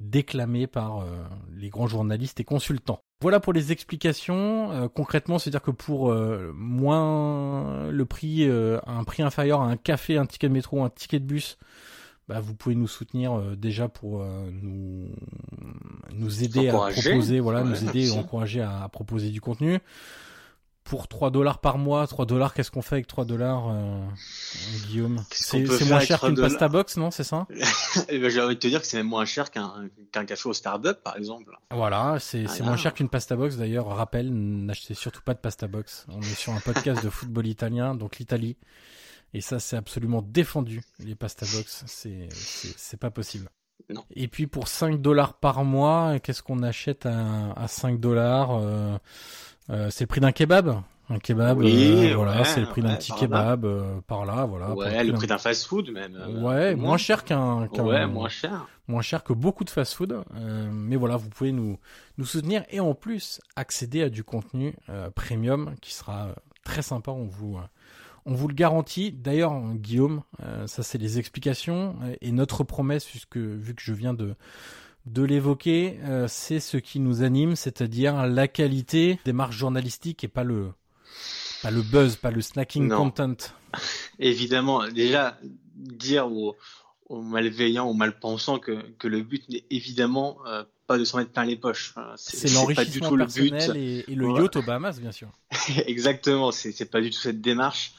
déclamés 0.00 0.68
par 0.68 1.04
les 1.52 1.70
grands 1.70 1.88
journalistes 1.88 2.38
et 2.38 2.44
consultants. 2.44 3.00
Voilà 3.20 3.40
pour 3.40 3.52
les 3.52 3.72
explications. 3.72 4.88
Concrètement, 4.94 5.40
c'est-à-dire 5.40 5.60
que 5.60 5.72
pour 5.72 6.14
moins 6.54 7.90
le 7.90 8.04
prix, 8.04 8.48
un 8.48 9.02
prix 9.02 9.24
inférieur 9.24 9.60
à 9.60 9.66
un 9.66 9.76
café, 9.76 10.16
un 10.16 10.24
ticket 10.24 10.46
de 10.46 10.52
métro, 10.52 10.84
un 10.84 10.90
ticket 10.90 11.18
de 11.18 11.24
bus, 11.24 11.58
bah, 12.28 12.38
vous 12.38 12.54
pouvez 12.54 12.76
nous 12.76 12.86
soutenir 12.86 13.56
déjà 13.56 13.88
pour 13.88 14.24
nous 14.24 15.08
nous 16.12 16.42
aider 16.44 16.68
à 16.68 16.72
proposer, 16.72 17.40
voilà, 17.40 17.62
Ouais, 17.62 17.68
nous 17.68 17.88
aider 17.88 18.08
et 18.08 18.10
encourager 18.12 18.60
à, 18.60 18.82
à 18.82 18.88
proposer 18.88 19.30
du 19.30 19.40
contenu. 19.40 19.78
Pour 20.84 21.06
3 21.06 21.30
dollars 21.30 21.60
par 21.60 21.76
mois, 21.76 22.06
3 22.06 22.24
dollars, 22.24 22.54
qu'est-ce 22.54 22.70
qu'on 22.70 22.80
fait 22.80 22.94
avec 22.94 23.06
3 23.06 23.26
dollars, 23.26 23.68
euh, 23.68 24.00
Guillaume 24.86 25.22
C'est 25.30 25.58
moins 25.84 26.00
cher 26.00 26.16
3 26.16 26.30
qu'une 26.30 26.36
dollars 26.36 26.50
pasta 26.50 26.68
box, 26.68 26.96
non 26.96 27.10
C'est 27.10 27.24
ça? 27.24 27.46
Eh 28.08 28.18
ben, 28.18 28.30
j'ai 28.30 28.40
envie 28.40 28.54
de 28.54 28.58
te 28.60 28.68
dire 28.68 28.80
que 28.80 28.86
c'est 28.86 28.96
même 28.96 29.06
moins 29.08 29.26
cher 29.26 29.50
qu'un 29.50 29.88
qu'un 30.12 30.24
café 30.24 30.48
au 30.48 30.54
Starbucks, 30.54 31.02
par 31.02 31.16
exemple. 31.18 31.54
Voilà, 31.70 32.16
c'est 32.20 32.46
moins 32.62 32.78
cher 32.78 32.94
qu'une 32.94 33.10
pasta 33.10 33.36
box. 33.36 33.56
D'ailleurs, 33.56 33.86
rappel, 33.88 34.32
n'achetez 34.32 34.94
surtout 34.94 35.20
pas 35.20 35.34
de 35.34 35.40
pasta 35.40 35.68
box. 35.68 36.06
On 36.08 36.22
est 36.22 36.38
sur 36.38 36.54
un 36.54 36.60
podcast 36.60 37.04
de 37.04 37.10
football 37.10 37.46
italien, 37.46 37.94
donc 37.94 38.16
l'Italie. 38.18 38.56
Et 39.34 39.42
ça, 39.42 39.58
c'est 39.58 39.76
absolument 39.76 40.22
défendu, 40.22 40.80
les 41.00 41.14
pasta 41.14 41.44
box. 41.52 41.84
C'est 41.86 42.96
pas 42.98 43.10
possible. 43.10 43.50
Non. 43.90 44.04
Et 44.14 44.28
puis 44.28 44.46
pour 44.46 44.68
5 44.68 45.00
dollars 45.00 45.34
par 45.34 45.64
mois, 45.64 46.18
qu'est-ce 46.20 46.42
qu'on 46.42 46.62
achète 46.62 47.06
à, 47.06 47.52
à 47.56 47.68
5 47.68 47.98
dollars 48.00 48.50
euh, 48.52 48.98
euh, 49.70 49.88
C'est 49.90 50.04
le 50.04 50.08
prix 50.08 50.20
d'un 50.20 50.32
kebab 50.32 50.82
un 51.10 51.18
kebab, 51.18 51.56
Oui, 51.56 52.10
euh, 52.10 52.16
voilà, 52.16 52.36
ouais, 52.40 52.44
c'est 52.44 52.60
le 52.60 52.66
prix 52.66 52.82
d'un 52.82 52.94
petit 52.96 53.12
là. 53.12 53.16
kebab 53.18 53.64
euh, 53.64 53.98
par 54.06 54.26
là, 54.26 54.44
voilà. 54.44 54.74
ouais, 54.74 55.02
le 55.02 55.14
prix 55.14 55.26
d'un- 55.26 55.38
fast-food 55.38 55.88
même. 55.90 56.14
euh, 56.16 56.42
Ouais, 56.42 56.74
moins 56.74 56.98
cher 56.98 57.24
qu'un, 57.24 57.66
Ouais, 57.78 58.06
moins 58.06 58.28
cher. 58.28 58.66
moins 58.88 59.00
cher 59.00 59.24
que 59.24 59.32
beaucoup 59.32 59.64
de 59.64 59.70
fast-food. 59.70 60.22
mais 60.70 60.96
voilà, 60.96 61.16
vous 61.16 61.30
pouvez 61.30 61.52
nous, 61.52 61.78
nous 62.18 62.26
soutenir 62.26 62.62
et 62.68 62.80
en 62.80 62.92
plus 62.92 63.40
accéder 63.56 64.02
à 64.02 64.10
du 64.10 64.22
contenu 64.22 64.74
premium 65.14 65.74
qui 65.80 65.94
sera 65.94 66.28
très 66.62 66.82
sympa. 66.82 67.10
On 67.10 67.24
vous, 67.24 67.58
on 68.28 68.34
vous 68.34 68.46
le 68.46 68.54
garantit. 68.54 69.10
D'ailleurs, 69.10 69.60
Guillaume, 69.74 70.22
euh, 70.42 70.66
ça 70.66 70.82
c'est 70.82 70.98
les 70.98 71.18
explications 71.18 71.96
euh, 72.02 72.14
et 72.20 72.30
notre 72.30 72.62
promesse, 72.62 73.04
puisque 73.04 73.38
vu 73.38 73.74
que 73.74 73.82
je 73.82 73.92
viens 73.92 74.14
de 74.14 74.34
de 75.06 75.22
l'évoquer, 75.22 75.98
euh, 76.04 76.26
c'est 76.28 76.60
ce 76.60 76.76
qui 76.76 77.00
nous 77.00 77.22
anime, 77.22 77.56
c'est-à-dire 77.56 78.26
la 78.26 78.46
qualité 78.46 79.18
des 79.24 79.32
marques 79.32 79.52
journalistiques 79.52 80.22
et 80.22 80.28
pas 80.28 80.44
le 80.44 80.72
pas 81.62 81.70
le 81.70 81.82
buzz, 81.82 82.16
pas 82.16 82.30
le 82.30 82.42
snacking 82.42 82.90
content. 82.90 83.36
Évidemment, 84.18 84.86
déjà 84.88 85.38
dire 85.74 86.30
aux, 86.30 86.56
malveillants, 87.10 87.88
aux 87.88 87.94
malpensants 87.94 88.58
que, 88.58 88.82
que 88.98 89.08
le 89.08 89.22
but 89.22 89.48
n'est 89.48 89.64
évidemment 89.70 90.38
euh, 90.46 90.64
pas 90.88 90.98
de 90.98 91.04
s'en 91.04 91.18
mettre 91.18 91.30
plein 91.30 91.44
les 91.44 91.54
poches. 91.54 91.94
C'est 92.16 92.50
l'enrichissement 92.50 93.16
personnel 93.16 93.72
le 93.72 93.76
Et, 93.76 94.10
et, 94.10 94.14
le 94.14 94.32
yacht 94.32 94.56
aux 94.56 94.62
Bahamas, 94.62 94.98
bien 94.98 95.12
sûr. 95.12 95.28
Exactement, 95.86 96.50
c'est 96.50 96.90
pas 96.90 97.00
du 97.00 97.10
tout 97.10 97.20
cette 97.20 97.40
démarche. 97.40 97.92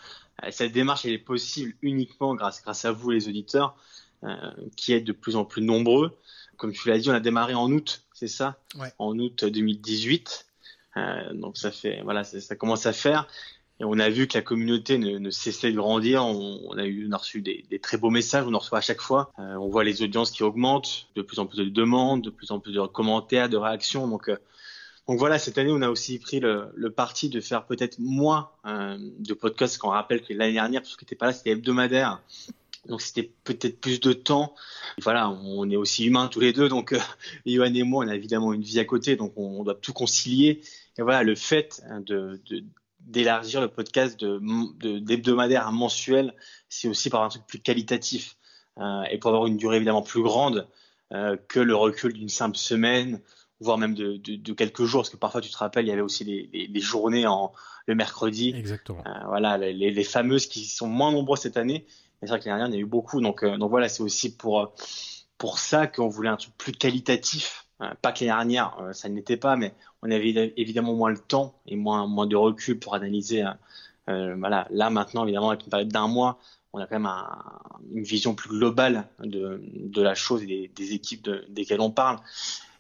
Euh, 0.44 0.48
cette 0.52 0.72
démarche, 0.72 1.06
elle 1.06 1.14
est 1.14 1.20
possible 1.20 1.76
uniquement 1.84 2.34
grâce, 2.34 2.62
grâce 2.62 2.86
à 2.86 2.92
vous, 2.92 3.12
les 3.12 3.30
auditeurs, 3.30 3.78
euh, 4.24 4.36
qui 4.76 4.94
êtes 4.94 5.06
de 5.06 5.12
plus 5.12 5.36
en 5.36 5.46
plus 5.46 5.62
nombreux. 5.62 6.18
Comme 6.58 6.74
tu 6.74 6.90
l'as 6.90 6.98
dit, 6.98 7.10
on 7.10 7.14
a 7.14 7.20
démarré 7.20 7.54
en 7.54 7.72
août, 7.72 8.04
c'est 8.12 8.28
ça? 8.28 8.58
Ouais. 8.76 8.92
En 8.98 9.18
août 9.20 9.46
2018. 9.46 10.48
Euh, 10.98 11.34
donc 11.34 11.58
ça 11.58 11.72
fait, 11.72 12.02
voilà, 12.04 12.24
ça 12.24 12.56
commence 12.56 12.88
à 12.88 12.92
faire. 12.92 13.28
Et 13.80 13.86
on 13.86 13.98
a 13.98 14.10
vu 14.10 14.28
que 14.28 14.38
la 14.38 14.42
communauté 14.42 14.98
ne, 14.98 15.18
ne 15.18 15.30
cessait 15.30 15.72
de 15.72 15.78
grandir. 15.78 16.26
On, 16.26 16.78
a 16.78 16.86
eu, 16.86 17.08
on 17.08 17.14
a 17.14 17.18
reçu 17.18 17.42
des, 17.42 17.64
des, 17.70 17.80
très 17.80 17.98
beaux 17.98 18.10
messages. 18.10 18.46
On 18.46 18.54
en 18.54 18.60
reçoit 18.60 18.80
à 18.80 18.82
chaque 18.82 19.02
fois. 19.02 19.32
Euh, 19.40 19.56
on 19.56 19.70
voit 19.70 19.86
les 19.86 20.02
audiences 20.02 20.32
qui 20.32 20.44
augmentent, 20.44 21.08
de 21.16 21.22
plus 21.22 21.40
en 21.40 21.46
plus 21.46 21.58
de 21.58 21.70
demandes, 21.70 22.22
de 22.22 22.30
plus 22.30 22.52
en 22.52 22.60
plus 22.60 22.74
de 22.74 22.82
commentaires, 22.88 23.48
de 23.48 23.58
réactions. 23.58 24.08
Donc 24.08 24.30
euh, 24.30 24.38
donc 25.10 25.18
voilà, 25.18 25.40
cette 25.40 25.58
année, 25.58 25.72
on 25.72 25.82
a 25.82 25.90
aussi 25.90 26.20
pris 26.20 26.40
le, 26.40 26.68
le 26.76 26.92
parti 26.92 27.30
de 27.30 27.42
faire 27.42 27.66
peut-être 27.66 27.98
moins 27.98 28.52
euh, 28.68 28.96
de 29.00 29.34
podcasts 29.34 29.80
qu'on 29.80 29.90
rappelle 29.90 30.22
que 30.22 30.34
l'année 30.34 30.54
dernière, 30.54 30.82
parce 30.84 30.96
que 30.96 31.04
t'es 31.04 31.16
pas 31.16 31.26
là, 31.26 31.34
c'était 31.34 31.50
hebdomadaire. 31.50 32.22
Donc 32.88 33.02
c'était 33.02 33.32
peut-être 33.44 33.82
plus 33.82 34.00
de 34.02 34.14
temps. 34.14 34.54
Voilà, 35.02 35.32
on 35.32 35.68
est 35.68 35.76
aussi 35.78 36.06
humains 36.06 36.28
tous 36.28 36.42
les 36.42 36.54
deux, 36.54 36.70
donc 36.70 36.94
euh, 36.94 37.00
et 37.48 37.58
moi, 37.84 38.06
on 38.06 38.08
a 38.08 38.16
évidemment 38.16 38.54
une 38.54 38.62
vie 38.62 38.80
à 38.80 38.86
côté, 38.86 39.16
donc 39.16 39.34
on, 39.36 39.60
on 39.60 39.64
doit 39.64 39.74
tout 39.74 39.94
concilier. 39.94 40.62
Et 41.00 41.02
voilà, 41.02 41.24
le 41.24 41.34
fait 41.34 41.82
de, 42.06 42.40
de 42.46 42.64
d'élargir 43.02 43.62
le 43.62 43.68
podcast 43.68 44.20
de, 44.20 44.40
de 44.80 45.00
d'hebdomadaire 45.00 45.68
à 45.68 45.72
mensuel, 45.72 46.34
c'est 46.68 46.88
aussi 46.88 47.10
par 47.10 47.24
un 47.24 47.30
truc 47.30 47.44
plus 47.48 47.60
qualitatif 47.60 48.38
euh, 48.78 49.04
et 49.10 49.18
pour 49.18 49.32
avoir 49.32 49.48
une 49.48 49.58
durée 49.58 49.78
évidemment 49.78 50.02
plus 50.02 50.22
grande 50.22 50.68
euh, 51.12 51.38
que 51.48 51.60
le 51.60 51.76
recul 51.76 52.14
d'une 52.14 52.30
simple 52.30 52.58
semaine 52.58 53.22
voire 53.62 53.78
même 53.78 53.94
de, 53.94 54.16
de, 54.16 54.54
quelques 54.54 54.86
jours, 54.86 55.02
parce 55.02 55.10
que 55.10 55.18
parfois 55.18 55.42
tu 55.42 55.50
te 55.50 55.58
rappelles, 55.58 55.84
il 55.84 55.90
y 55.90 55.92
avait 55.92 56.00
aussi 56.00 56.24
les, 56.24 56.50
les, 56.54 56.68
les 56.68 56.80
journées 56.80 57.28
en 57.28 57.52
le 57.88 57.96
mercredi. 57.96 58.54
Exactement. 58.56 59.04
Euh, 59.06 59.26
voilà, 59.28 59.58
les, 59.58 59.74
les, 59.74 60.04
fameuses 60.06 60.46
qui 60.46 60.64
sont 60.64 60.88
moins 60.88 61.12
nombreuses 61.12 61.42
cette 61.42 61.58
année. 61.58 61.86
Mais 62.22 62.28
c'est 62.28 62.30
vrai 62.30 62.40
que 62.40 62.46
l'année 62.46 62.60
dernière, 62.60 62.76
il 62.76 62.80
y 62.80 62.82
a 62.82 62.86
eu 62.86 62.90
beaucoup. 62.90 63.20
Donc, 63.20 63.44
donc 63.44 63.70
voilà, 63.70 63.90
c'est 63.90 64.02
aussi 64.02 64.34
pour 64.34 64.74
pour 65.38 65.60
ça 65.60 65.88
qu'on 65.88 66.08
voulait 66.08 66.30
un 66.30 66.38
truc 66.38 66.54
plus 66.58 66.72
qualitatif. 66.72 67.66
Euh, 67.82 67.94
pas 68.02 68.12
que 68.12 68.26
l'année 68.26 68.36
dernière, 68.36 68.78
euh, 68.82 68.94
ça 68.94 69.08
n'était 69.10 69.38
pas, 69.38 69.56
mais 69.56 69.74
on 70.02 70.12
avait 70.12 70.54
évidemment 70.58 70.94
moins 70.94 71.10
le 71.10 71.18
temps 71.18 71.54
et 71.66 71.76
moins 71.76 72.08
moins 72.08 72.28
de 72.28 72.36
recul 72.36 72.78
pour 72.80 72.94
analyser. 72.94 73.46
Euh, 74.10 74.36
voilà, 74.38 74.68
là 74.70 74.90
maintenant, 74.90 75.24
évidemment, 75.24 75.50
avec 75.50 75.64
une 75.64 75.70
période 75.70 75.90
d'un 75.90 76.08
mois, 76.08 76.40
on 76.74 76.80
a 76.80 76.88
quand 76.88 76.96
même 76.96 77.06
un, 77.06 77.40
une 77.94 78.04
vision 78.04 78.36
plus 78.36 78.50
globale 78.50 79.08
de, 79.20 79.62
de 79.64 80.02
la 80.02 80.16
chose 80.16 80.44
et 80.44 80.46
des, 80.46 80.72
des 80.76 80.94
équipes 80.94 81.24
de, 81.24 81.46
desquelles 81.50 81.82
on 81.82 81.92
parle. 81.92 82.20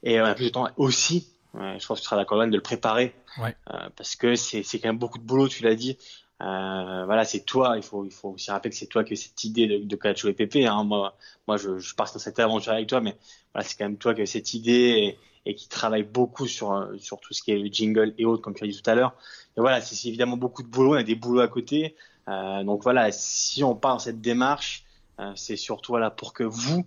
Et 0.03 0.19
on 0.21 0.25
a 0.25 0.33
plus 0.35 0.45
de 0.45 0.49
temps 0.49 0.67
aussi, 0.77 1.27
euh, 1.55 1.77
je 1.79 1.85
pense 1.85 1.99
que 1.99 2.03
tu 2.03 2.05
seras 2.05 2.15
d'accord, 2.17 2.39
de 2.39 2.55
le 2.55 2.61
préparer. 2.61 3.13
Ouais. 3.37 3.55
Euh, 3.73 3.89
parce 3.95 4.15
que 4.15 4.35
c'est 4.35 4.63
quand 4.79 4.89
même 4.89 4.97
beaucoup 4.97 5.17
de 5.17 5.23
boulot, 5.23 5.47
tu 5.47 5.63
l'as 5.63 5.75
dit. 5.75 5.97
Euh, 6.41 7.05
voilà, 7.05 7.25
c'est 7.25 7.41
toi, 7.41 7.73
il 7.75 7.83
faut, 7.83 8.05
il 8.05 8.11
faut 8.11 8.29
aussi 8.29 8.49
rappeler 8.51 8.69
que 8.69 8.75
c'est 8.75 8.87
toi 8.87 9.03
qui 9.03 9.13
as 9.13 9.17
cette 9.17 9.43
idée 9.43 9.67
de, 9.67 9.77
de 9.85 9.95
Calcio 9.95 10.29
et 10.29 10.33
PP. 10.33 10.65
Hein. 10.67 10.83
Moi, 10.83 11.15
moi 11.47 11.57
je, 11.57 11.79
je 11.79 11.95
pars 11.95 12.11
dans 12.11 12.19
cette 12.19 12.39
aventure 12.39 12.73
avec 12.73 12.87
toi, 12.87 13.01
mais 13.01 13.17
voilà, 13.53 13.67
c'est 13.67 13.77
quand 13.77 13.85
même 13.85 13.97
toi 13.97 14.13
qui 14.13 14.21
as 14.21 14.25
cette 14.25 14.53
idée 14.53 14.71
et, 14.71 15.19
et 15.45 15.55
qui 15.55 15.67
travaille 15.67 16.03
beaucoup 16.03 16.47
sur, 16.47 16.89
sur 16.97 17.19
tout 17.19 17.33
ce 17.33 17.41
qui 17.43 17.51
est 17.51 17.57
le 17.57 17.67
jingle 17.67 18.13
et 18.17 18.25
autres, 18.25 18.41
comme 18.41 18.55
tu 18.55 18.63
as 18.63 18.67
dit 18.67 18.81
tout 18.81 18.89
à 18.89 18.95
l'heure. 18.95 19.15
Et 19.57 19.61
voilà, 19.61 19.81
c'est 19.81 20.07
évidemment 20.07 20.37
beaucoup 20.37 20.63
de 20.63 20.67
boulot, 20.67 20.91
on 20.91 20.97
a 20.97 21.03
des 21.03 21.15
boulots 21.15 21.41
à 21.41 21.47
côté. 21.47 21.95
Euh, 22.27 22.63
donc 22.63 22.83
voilà, 22.83 23.11
si 23.11 23.63
on 23.63 23.75
part 23.75 23.93
dans 23.93 23.99
cette 23.99 24.21
démarche, 24.21 24.85
euh, 25.19 25.31
c'est 25.35 25.55
surtout 25.55 25.93
voilà, 25.93 26.11
pour 26.11 26.33
que 26.33 26.43
vous, 26.43 26.79
euh, 26.79 26.83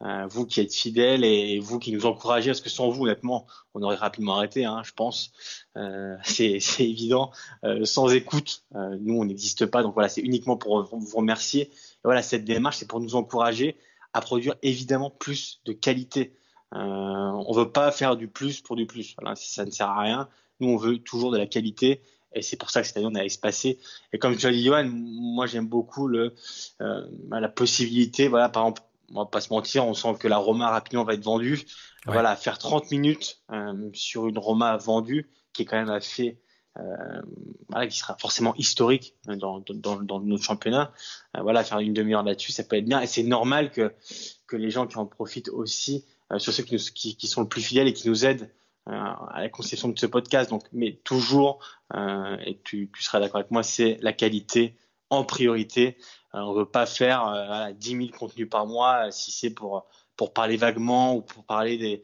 vous 0.00 0.46
qui 0.46 0.60
êtes 0.60 0.74
fidèles 0.74 1.24
et 1.24 1.58
vous 1.58 1.78
qui 1.78 1.92
nous 1.92 2.06
encouragez, 2.06 2.50
parce 2.50 2.60
que 2.60 2.70
sans 2.70 2.88
vous, 2.88 3.04
honnêtement, 3.04 3.46
on 3.74 3.82
aurait 3.82 3.96
rapidement 3.96 4.36
arrêté, 4.36 4.64
hein, 4.64 4.82
je 4.84 4.92
pense. 4.92 5.32
Euh, 5.76 6.16
c'est 6.24 6.60
évident. 6.80 7.30
Euh, 7.64 7.84
sans 7.84 8.08
écoute, 8.08 8.64
euh, 8.74 8.96
nous, 9.00 9.14
on 9.14 9.24
n'existe 9.24 9.66
pas. 9.66 9.82
Donc 9.82 9.94
voilà, 9.94 10.08
c'est 10.08 10.22
uniquement 10.22 10.56
pour 10.56 10.82
vous 10.84 11.16
remercier. 11.16 11.62
Et 11.62 11.70
voilà, 12.04 12.22
cette 12.22 12.44
démarche, 12.44 12.78
c'est 12.78 12.88
pour 12.88 13.00
nous 13.00 13.14
encourager 13.14 13.76
à 14.12 14.20
produire 14.20 14.56
évidemment 14.62 15.10
plus 15.10 15.60
de 15.64 15.72
qualité. 15.72 16.32
Euh, 16.74 16.78
on 16.78 17.52
veut 17.52 17.70
pas 17.70 17.90
faire 17.90 18.16
du 18.16 18.28
plus 18.28 18.60
pour 18.60 18.76
du 18.76 18.86
plus. 18.86 19.14
Voilà, 19.20 19.36
ça 19.36 19.64
ne 19.64 19.70
sert 19.70 19.88
à 19.88 20.00
rien. 20.00 20.28
Nous, 20.60 20.68
on 20.68 20.76
veut 20.76 20.98
toujours 20.98 21.30
de 21.30 21.38
la 21.38 21.46
qualité. 21.46 22.00
Et 22.32 22.42
c'est 22.42 22.56
pour 22.56 22.70
ça 22.70 22.80
que 22.80 22.86
cette 22.86 22.96
année, 22.96 23.08
on 23.10 23.14
a 23.16 23.24
espacé. 23.24 23.78
Et 24.12 24.18
comme 24.18 24.36
tu 24.36 24.46
as 24.46 24.52
dit, 24.52 24.62
Johan, 24.62 24.88
moi, 24.88 25.46
j'aime 25.46 25.66
beaucoup 25.66 26.06
le, 26.06 26.34
euh, 26.80 27.06
la 27.30 27.48
possibilité, 27.48 28.28
voilà, 28.28 28.48
par 28.48 28.64
exemple, 28.64 28.82
on 29.12 29.20
va 29.20 29.26
pas 29.26 29.40
se 29.40 29.52
mentir, 29.52 29.86
on 29.86 29.94
sent 29.94 30.14
que 30.18 30.28
la 30.28 30.38
Roma 30.38 30.70
rapidement 30.70 31.04
va 31.04 31.14
être 31.14 31.24
vendue. 31.24 31.64
Ouais. 32.06 32.12
Voilà, 32.12 32.36
faire 32.36 32.58
30 32.58 32.90
minutes 32.90 33.42
euh, 33.52 33.90
sur 33.92 34.26
une 34.26 34.38
Roma 34.38 34.76
vendue, 34.76 35.30
qui 35.52 35.62
est 35.62 35.64
quand 35.64 35.76
même 35.76 35.90
assez, 35.90 36.40
euh, 36.78 36.82
voilà, 37.68 37.86
qui 37.86 37.98
sera 37.98 38.16
forcément 38.18 38.54
historique 38.56 39.14
dans, 39.26 39.60
dans, 39.60 40.00
dans 40.00 40.20
notre 40.20 40.44
championnat. 40.44 40.92
Euh, 41.36 41.42
voilà, 41.42 41.64
faire 41.64 41.78
une 41.80 41.92
demi-heure 41.92 42.22
là-dessus, 42.22 42.52
ça 42.52 42.64
peut 42.64 42.76
être 42.76 42.84
bien. 42.84 43.00
Et 43.00 43.06
c'est 43.06 43.22
normal 43.22 43.70
que, 43.70 43.92
que 44.46 44.56
les 44.56 44.70
gens 44.70 44.86
qui 44.86 44.96
en 44.96 45.06
profitent 45.06 45.50
aussi, 45.50 46.04
sur 46.38 46.52
ceux 46.52 46.62
qui, 46.62 46.74
nous, 46.74 46.80
qui, 46.94 47.16
qui, 47.16 47.26
sont 47.26 47.40
le 47.40 47.48
plus 47.48 47.62
fidèles 47.62 47.88
et 47.88 47.92
qui 47.92 48.08
nous 48.08 48.24
aident 48.24 48.50
à 48.86 49.40
la 49.40 49.48
conception 49.48 49.88
de 49.88 49.98
ce 49.98 50.06
podcast. 50.06 50.48
Donc, 50.48 50.62
mais 50.72 51.00
toujours, 51.04 51.58
et 51.92 52.60
tu, 52.64 52.88
tu 52.94 53.02
seras 53.02 53.18
d'accord 53.18 53.40
avec 53.40 53.50
moi, 53.50 53.64
c'est 53.64 53.98
la 54.00 54.12
qualité 54.12 54.76
en 55.10 55.24
priorité. 55.24 55.98
Euh, 56.34 56.38
on 56.40 56.52
veut 56.54 56.66
pas 56.66 56.86
faire 56.86 57.26
euh, 57.26 57.46
voilà, 57.46 57.72
10 57.72 57.96
000 57.96 58.18
contenus 58.18 58.48
par 58.48 58.66
mois 58.66 59.06
euh, 59.06 59.10
si 59.10 59.32
c'est 59.32 59.50
pour 59.50 59.86
pour 60.16 60.32
parler 60.32 60.56
vaguement 60.56 61.14
ou 61.16 61.22
pour 61.22 61.44
parler 61.44 61.76
des 61.78 62.02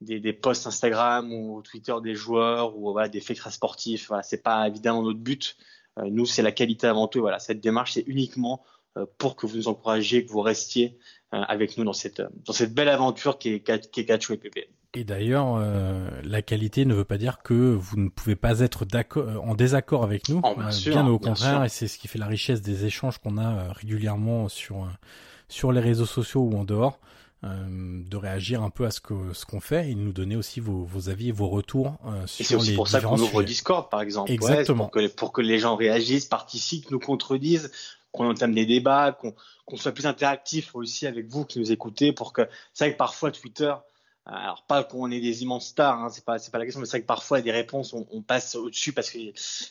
des, 0.00 0.20
des 0.20 0.32
posts 0.32 0.66
Instagram 0.66 1.32
ou 1.32 1.62
Twitter 1.62 1.94
des 2.02 2.14
joueurs 2.14 2.76
ou 2.76 2.92
voilà 2.92 3.08
des 3.08 3.20
faits 3.20 3.38
sportifs. 3.50 4.08
Voilà, 4.08 4.22
c'est 4.22 4.42
pas 4.42 4.66
évidemment 4.66 5.02
notre 5.02 5.18
but. 5.18 5.56
Euh, 5.98 6.08
nous, 6.10 6.26
c'est 6.26 6.42
la 6.42 6.52
qualité 6.52 6.86
avant 6.86 7.08
tout. 7.08 7.20
Voilà, 7.20 7.38
cette 7.38 7.60
démarche, 7.60 7.92
c'est 7.92 8.04
uniquement 8.06 8.64
euh, 8.96 9.06
pour 9.18 9.36
que 9.36 9.46
vous 9.46 9.56
nous 9.56 9.68
encouragiez, 9.68 10.24
que 10.24 10.30
vous 10.30 10.40
restiez 10.40 10.98
euh, 11.34 11.42
avec 11.42 11.76
nous 11.76 11.84
dans 11.84 11.92
cette 11.92 12.22
dans 12.44 12.52
cette 12.52 12.74
belle 12.74 12.88
aventure 12.88 13.38
qui 13.38 13.50
est 13.50 13.90
qui 13.90 14.00
est 14.00 14.10
et 14.10 14.36
PP. 14.36 14.70
Et 14.92 15.04
d'ailleurs, 15.04 15.56
euh, 15.56 16.08
la 16.24 16.42
qualité 16.42 16.84
ne 16.84 16.94
veut 16.94 17.04
pas 17.04 17.18
dire 17.18 17.42
que 17.42 17.54
vous 17.54 17.96
ne 17.96 18.08
pouvez 18.08 18.34
pas 18.34 18.60
être 18.60 18.84
d'accord, 18.84 19.44
en 19.44 19.54
désaccord 19.54 20.02
avec 20.02 20.28
nous. 20.28 20.40
Oh, 20.42 20.54
bien, 20.56 20.66
euh, 20.66 20.70
sûr, 20.72 20.92
bien 20.92 21.06
au 21.06 21.18
contraire, 21.18 21.64
et 21.64 21.68
c'est 21.68 21.86
ce 21.86 21.96
qui 21.96 22.08
fait 22.08 22.18
la 22.18 22.26
richesse 22.26 22.60
des 22.60 22.84
échanges 22.86 23.18
qu'on 23.18 23.38
a 23.38 23.52
euh, 23.52 23.72
régulièrement 23.72 24.48
sur 24.48 24.88
sur 25.50 25.72
les 25.72 25.80
réseaux 25.80 26.06
sociaux 26.06 26.42
ou 26.42 26.56
en 26.56 26.64
dehors, 26.64 26.98
euh, 27.42 28.02
de 28.04 28.16
réagir 28.18 28.62
un 28.62 28.68
peu 28.70 28.84
à 28.84 28.90
ce 28.90 29.00
que 29.00 29.32
ce 29.32 29.46
qu'on 29.46 29.60
fait 29.60 29.90
et 29.90 29.94
de 29.94 30.00
nous 30.00 30.12
donner 30.12 30.36
aussi 30.36 30.60
vos, 30.60 30.84
vos 30.84 31.08
avis 31.08 31.30
et 31.30 31.32
vos 31.32 31.48
retours 31.48 31.96
euh, 32.06 32.26
sur 32.26 32.44
et 32.44 32.48
c'est 32.48 32.54
aussi 32.54 32.70
les 32.70 32.76
pour 32.76 32.86
ça 32.88 33.00
qu'on 33.00 33.18
ouvre. 33.18 33.42
Discord, 33.42 33.88
par 33.90 34.02
exemple. 34.02 34.30
Exactement. 34.30 34.84
Ouais, 34.84 34.90
pour, 34.90 34.90
que, 34.90 35.16
pour 35.16 35.32
que 35.32 35.40
les 35.40 35.58
gens 35.58 35.74
réagissent, 35.74 36.26
participent, 36.26 36.90
nous 36.90 37.00
contredisent, 37.00 37.70
qu'on 38.12 38.28
entame 38.28 38.54
des 38.54 38.66
débats, 38.66 39.12
qu'on 39.12 39.34
qu'on 39.64 39.76
soit 39.76 39.92
plus 39.92 40.06
interactif 40.06 40.74
aussi 40.74 41.06
avec 41.06 41.28
vous 41.28 41.44
qui 41.44 41.60
nous 41.60 41.72
écoutez, 41.72 42.12
pour 42.12 42.32
que 42.32 42.42
c'est 42.74 42.84
vrai 42.84 42.92
que 42.92 42.98
parfois 42.98 43.30
Twitter 43.30 43.72
alors 44.32 44.64
pas 44.66 44.84
qu'on 44.84 45.10
est 45.10 45.20
des 45.20 45.42
immenses 45.42 45.68
stars, 45.68 45.98
hein, 45.98 46.08
c'est 46.08 46.24
pas 46.24 46.38
c'est 46.38 46.50
pas 46.50 46.58
la 46.58 46.64
question, 46.64 46.80
mais 46.80 46.86
c'est 46.86 46.98
vrai 46.98 47.02
que 47.02 47.06
parfois 47.06 47.40
des 47.40 47.50
réponses, 47.50 47.92
on, 47.92 48.22
passe 48.22 48.54
au-dessus 48.54 48.92
parce 48.92 49.10
que 49.10 49.18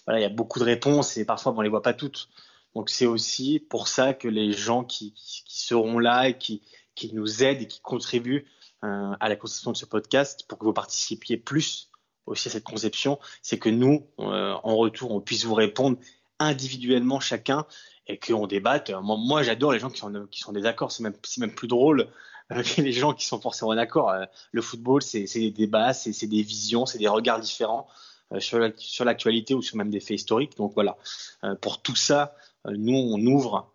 voilà 0.06 0.20
il 0.20 0.24
y 0.24 0.25
a 0.25 0.30
beaucoup 0.30 0.60
de 0.60 0.66
réponses 0.66 1.18
et 1.18 1.25
parfois 1.25 1.51
bon, 1.51 1.60
on 1.60 1.62
les 1.62 1.70
voit 1.70 1.82
pas 1.82 1.94
toutes. 1.94 2.30
Donc 2.75 2.89
c'est 2.89 3.06
aussi 3.06 3.60
pour 3.60 3.88
ça 3.88 4.13
que 4.13 4.28
les 4.28 4.51
gens 4.51 4.84
qui, 4.84 5.13
seront 5.48 6.00
là 6.00 6.30
et 6.30 6.38
qui 6.38 6.62
qui 6.96 7.13
nous 7.13 7.44
aident 7.44 7.62
et 7.62 7.68
qui 7.68 7.80
contribuent 7.80 8.46
euh, 8.84 9.13
à 9.20 9.30
la 9.30 9.36
conception 9.36 9.72
de 9.72 9.78
ce 9.78 9.86
podcast 9.86 10.46
pour 10.48 10.60
que 10.60 10.66
vous 10.66 10.74
participiez 10.74 11.38
plus 11.38 11.89
aussi 12.25 12.50
à 12.50 12.51
cette 12.51 12.63
conception, 12.63 13.18
c'est 13.42 13.58
que 13.58 13.70
nous 13.70 14.08
euh, 14.20 14.54
en 14.63 14.75
retour 14.75 15.12
on 15.12 15.22
puisse 15.22 15.46
vous 15.46 15.56
répondre 15.56 15.98
individuellement 16.39 17.20
chacun 17.20 17.66
et 18.10 18.18
qu'on 18.18 18.48
débatte. 18.48 18.92
Moi, 19.01 19.16
moi 19.18 19.44
j'adore 19.44 19.72
les 19.72 19.80
gens 19.80 19.89
qui 19.89 20.00
sont 20.00 20.28
qui 20.30 20.42
sont 20.42 20.51
désaccords, 20.51 20.92
c'est 20.92 21.04
même 21.04 21.16
même 21.38 21.54
plus 21.54 21.68
drôle 21.68 22.10
les 22.78 22.92
gens 22.92 23.13
qui 23.13 23.25
sont 23.25 23.39
forcément 23.39 23.75
d'accord. 23.75 24.10
Euh, 24.10 24.25
le 24.51 24.62
football, 24.62 25.01
c'est 25.01 25.25
des 25.34 25.51
débats, 25.51 25.94
c'est 25.94 26.28
des 26.28 26.42
visions, 26.42 26.86
c'est 26.86 26.98
des 26.98 27.08
regards 27.08 27.39
différents 27.39 27.88
euh, 28.34 28.39
sur 28.39 29.06
l'actualité 29.06 29.54
ou 29.54 29.62
sur 29.62 29.78
même 29.78 29.92
des 29.92 30.00
faits 30.00 30.18
historiques. 30.18 30.58
Donc 30.58 30.74
voilà, 30.74 30.98
euh, 31.44 31.56
pour 31.56 31.82
tout 31.82 31.96
ça, 31.96 32.36
nous, 32.66 32.96
on 32.96 33.25
ouvre 33.25 33.72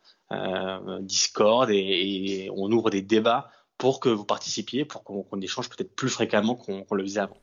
Discord 1.00 1.70
et, 1.70 2.50
on 2.56 2.72
ouvre 2.72 2.90
des 2.90 3.02
débats 3.02 3.50
pour 3.78 4.00
que 4.00 4.08
vous 4.08 4.24
participiez, 4.24 4.84
pour 4.84 5.04
qu'on 5.04 5.22
qu 5.22 5.38
échange 5.42 5.68
peut-être 5.68 5.94
plus 5.94 6.08
fréquemment 6.08 6.54
qu'on 6.54 6.82
qu 6.82 6.94
le 6.94 7.02
faisait 7.02 7.20
avant. 7.20 7.36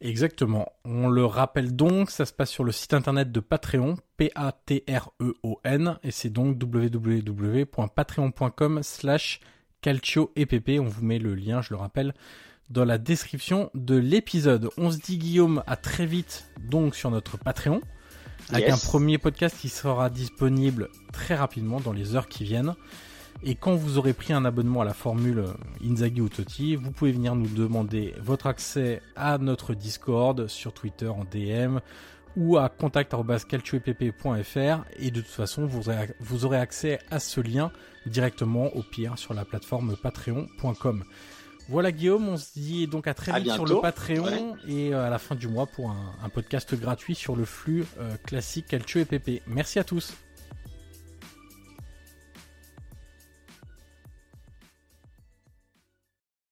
Exactement. 0.00 0.72
On 0.84 1.08
le 1.08 1.24
rappelle 1.26 1.74
donc, 1.76 2.10
ça 2.10 2.24
se 2.26 2.32
passe 2.32 2.50
sur 2.50 2.64
le 2.64 2.72
site 2.72 2.94
internet 2.94 3.30
de 3.32 3.40
Patreon, 3.40 3.96
P-A-T-R-E-O-N, 4.16 5.98
et 6.02 6.10
c'est 6.10 6.30
donc 6.30 6.56
www.patreon.com 6.62 8.82
slash 8.82 9.40
Calcio 9.82 10.32
EPP. 10.36 10.78
On 10.80 10.84
vous 10.84 11.04
met 11.04 11.18
le 11.18 11.34
lien, 11.34 11.60
je 11.62 11.70
le 11.70 11.76
rappelle, 11.76 12.14
dans 12.70 12.84
la 12.84 12.98
description 12.98 13.70
de 13.74 13.96
l'épisode. 13.96 14.70
On 14.78 14.90
se 14.90 14.98
dit 14.98 15.18
Guillaume 15.18 15.62
à 15.66 15.76
très 15.76 16.06
vite 16.06 16.46
donc 16.60 16.94
sur 16.94 17.10
notre 17.10 17.36
Patreon 17.38 17.80
avec 18.52 18.66
Yes. 18.68 18.74
un 18.74 18.78
premier 18.86 19.18
podcast 19.18 19.56
qui 19.60 19.68
sera 19.68 20.08
disponible 20.10 20.88
très 21.12 21.34
rapidement 21.34 21.80
dans 21.80 21.92
les 21.92 22.14
heures 22.16 22.28
qui 22.28 22.44
viennent. 22.44 22.74
Et 23.42 23.54
quand 23.54 23.74
vous 23.74 23.96
aurez 23.96 24.12
pris 24.12 24.34
un 24.34 24.44
abonnement 24.44 24.82
à 24.82 24.84
la 24.84 24.92
formule 24.92 25.46
Inzaghi 25.82 26.20
ou 26.20 26.28
Totti, 26.28 26.76
vous 26.76 26.90
pouvez 26.90 27.12
venir 27.12 27.34
nous 27.34 27.48
demander 27.48 28.12
votre 28.20 28.46
accès 28.46 29.00
à 29.16 29.38
notre 29.38 29.72
Discord 29.72 30.46
sur 30.46 30.74
Twitter 30.74 31.08
en 31.08 31.24
DM 31.24 31.78
ou 32.36 32.58
à 32.58 32.68
contact.calcioepp.fr 32.68 34.84
et 34.98 35.10
de 35.10 35.20
toute 35.20 35.30
façon 35.30 35.64
vous 35.66 35.88
aurez, 36.44 36.58
accès 36.58 36.98
à 37.10 37.18
ce 37.18 37.40
lien 37.40 37.72
directement 38.06 38.66
au 38.76 38.82
pire 38.82 39.18
sur 39.18 39.32
la 39.32 39.46
plateforme 39.46 39.96
patreon.com. 39.96 41.04
Voilà 41.68 41.92
Guillaume, 41.92 42.28
on 42.28 42.36
se 42.36 42.52
dit 42.52 42.86
donc 42.88 43.06
à 43.06 43.14
très 43.14 43.32
À 43.32 43.38
vite 43.38 43.52
sur 43.52 43.64
le 43.64 43.80
Patreon 43.80 44.56
et 44.66 44.92
euh, 44.92 45.06
à 45.06 45.10
la 45.10 45.18
fin 45.18 45.34
du 45.36 45.48
mois 45.48 45.66
pour 45.66 45.90
un, 45.90 46.14
un 46.22 46.28
podcast 46.28 46.74
gratuit 46.74 47.14
sur 47.14 47.36
le 47.36 47.44
flux 47.44 47.86
euh, 48.00 48.16
classique 48.26 48.66
Calcio 48.66 49.00
et 49.00 49.04
PP. 49.04 49.42
Merci 49.46 49.78
à 49.78 49.84
tous. 49.84 50.16